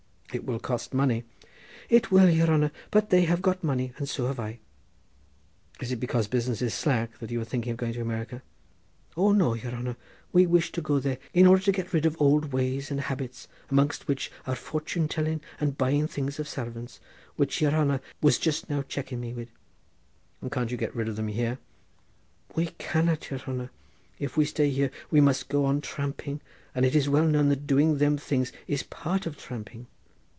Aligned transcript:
"It 0.33 0.45
will 0.45 0.59
cost 0.61 0.93
money." 0.93 1.25
"It 1.89 2.09
will, 2.09 2.29
yere 2.29 2.45
hanner; 2.47 2.71
but 2.89 3.09
they 3.09 3.23
have 3.25 3.41
got 3.41 3.65
money, 3.65 3.91
and 3.97 4.07
so 4.07 4.27
have 4.27 4.39
I." 4.39 4.59
"Is 5.81 5.91
it 5.91 5.97
because 5.99 6.29
business 6.29 6.61
is 6.61 6.73
slack 6.73 7.17
that 7.17 7.31
you 7.31 7.41
are 7.41 7.43
thinking 7.43 7.71
of 7.73 7.77
going 7.77 7.91
to 7.91 8.01
America?" 8.01 8.41
"O 9.17 9.33
no, 9.33 9.55
yere 9.55 9.71
hanner; 9.71 9.97
we 10.31 10.47
wish 10.47 10.71
to 10.71 10.81
go 10.81 10.99
there 11.01 11.17
in 11.33 11.47
order 11.47 11.61
to 11.63 11.73
get 11.73 11.91
rid 11.91 12.05
of 12.05 12.15
old 12.17 12.53
ways 12.53 12.89
and 12.89 13.01
habits, 13.01 13.49
amongst 13.69 14.07
which 14.07 14.31
are 14.47 14.55
fortune 14.55 15.09
telling 15.09 15.41
and 15.59 15.77
buying 15.77 16.07
things 16.07 16.39
of 16.39 16.47
sarvants, 16.47 17.01
which 17.35 17.61
yere 17.61 17.71
hanner 17.71 17.99
was 18.21 18.37
jist 18.39 18.69
now 18.69 18.83
checking 18.83 19.19
me 19.19 19.33
wid." 19.33 19.49
"And 20.41 20.49
can't 20.49 20.71
you 20.71 20.77
get 20.77 20.95
rid 20.95 21.09
of 21.09 21.17
them 21.17 21.27
here?" 21.27 21.59
"We 22.55 22.67
cannot, 22.77 23.29
yere 23.31 23.39
hanner. 23.41 23.69
If 24.17 24.37
we 24.37 24.45
stay 24.45 24.69
here 24.69 24.91
we 25.09 25.19
must 25.19 25.49
go 25.49 25.65
on 25.65 25.81
tramping, 25.81 26.39
and 26.73 26.85
it 26.85 26.95
is 26.95 27.09
well 27.09 27.25
known 27.27 27.49
that 27.49 27.67
doing 27.67 27.97
them 27.97 28.17
things 28.17 28.53
is 28.65 28.81
part 28.83 29.25
of 29.25 29.35
tramping." 29.35 29.87